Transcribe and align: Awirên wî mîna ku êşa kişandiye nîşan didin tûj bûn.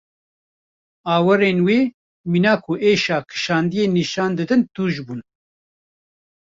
Awirên 1.13 1.59
wî 1.67 1.79
mîna 2.31 2.53
ku 2.63 2.73
êşa 2.91 3.17
kişandiye 3.29 3.85
nîşan 3.97 4.31
didin 4.37 4.61
tûj 4.73 4.95
bûn. 5.05 5.21